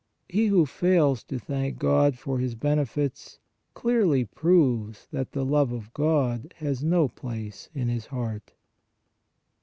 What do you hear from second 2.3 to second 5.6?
His benefits clearly proves that the